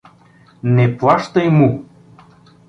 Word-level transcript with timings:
Не 0.77 0.85
плащай 1.03 1.47
му. 1.59 1.69